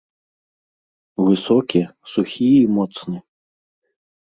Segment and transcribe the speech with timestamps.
[1.29, 1.81] Высокі,
[2.15, 3.17] сухі і моцны.